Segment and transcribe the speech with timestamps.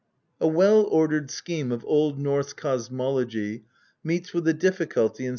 [0.39, 3.65] A well ordered scheme of Old Norse cosmology
[4.03, 5.29] meets with a difficulty in st.